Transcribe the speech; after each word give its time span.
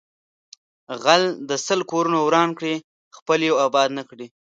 غل 1.03 1.23
د 1.49 1.51
سل 1.65 1.79
کورونه 1.91 2.17
وران 2.21 2.49
کړي 2.57 2.75
خپل 3.17 3.39
یو 3.49 3.55
آباد 3.67 3.89
نکړي 3.99 4.27